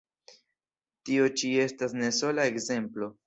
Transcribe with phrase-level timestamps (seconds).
[1.09, 3.15] Tio ĉi estas ne sola ekzemplo.